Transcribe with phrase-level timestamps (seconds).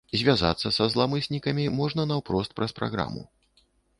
[0.19, 3.21] Звязацца са зламыснікамі можна наўпрост праз праграму.